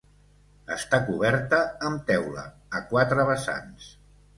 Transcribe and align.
Està 0.75 1.01
coberta 1.11 1.61
amb 1.91 2.03
teula, 2.11 2.49
a 2.81 2.87
quatre 2.93 3.33
vessants. 3.35 3.97